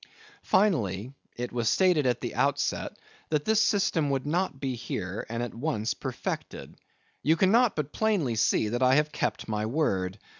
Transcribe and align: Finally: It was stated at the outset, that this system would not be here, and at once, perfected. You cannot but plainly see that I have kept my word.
Finally: 0.41 1.13
It 1.37 1.51
was 1.51 1.69
stated 1.69 2.07
at 2.07 2.21
the 2.21 2.33
outset, 2.33 2.97
that 3.29 3.45
this 3.45 3.61
system 3.61 4.09
would 4.09 4.25
not 4.25 4.59
be 4.59 4.73
here, 4.73 5.27
and 5.29 5.43
at 5.43 5.53
once, 5.53 5.93
perfected. 5.93 6.75
You 7.21 7.35
cannot 7.35 7.75
but 7.75 7.93
plainly 7.93 8.33
see 8.33 8.69
that 8.69 8.81
I 8.81 8.95
have 8.95 9.11
kept 9.11 9.47
my 9.47 9.67
word. 9.67 10.17